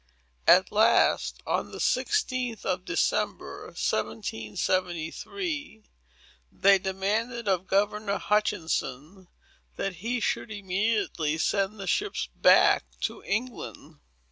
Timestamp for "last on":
0.71-1.71